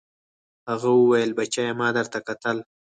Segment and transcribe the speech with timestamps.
[0.69, 2.57] هغه وويل بچيه ما درته کتل.